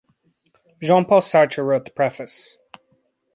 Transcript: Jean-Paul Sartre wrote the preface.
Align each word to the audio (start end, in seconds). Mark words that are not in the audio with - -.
Jean-Paul 0.81 1.21
Sartre 1.21 1.63
wrote 1.63 1.85
the 1.85 1.91
preface. 1.91 2.57